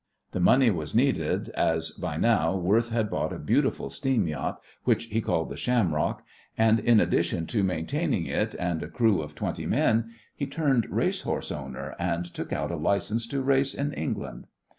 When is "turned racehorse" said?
10.47-11.51